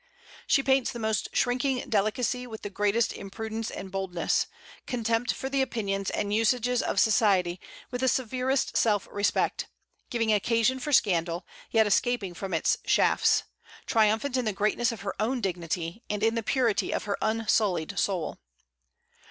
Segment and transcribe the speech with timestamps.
[0.47, 4.47] She paints the most shrinking delicacy with the greatest imprudence and boldness,
[4.87, 7.59] contempt for the opinions and usages of society
[7.91, 9.67] with the severest self respect;
[10.09, 13.43] giving occasion for scandal, yet escaping from its shafts;
[13.85, 17.99] triumphant in the greatness of her own dignity and in the purity of her unsullied
[17.99, 18.39] soul.